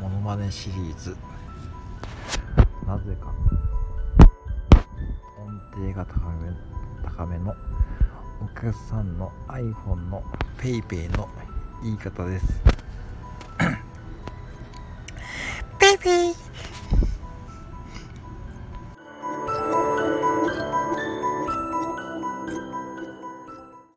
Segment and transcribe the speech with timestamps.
[0.00, 1.16] モノマネシリーズ。
[2.86, 3.34] なぜか。
[5.38, 6.52] 音程が高め
[7.04, 7.54] 高めの
[8.42, 10.22] お客さんの iPhone の
[10.58, 11.28] PayPay の
[11.82, 12.46] 言い方です。
[15.78, 16.45] PayPay